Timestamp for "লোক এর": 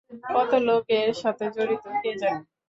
0.67-1.09